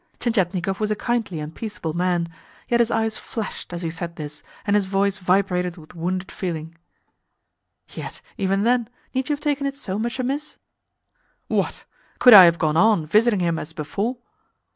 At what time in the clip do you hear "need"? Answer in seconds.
9.13-9.29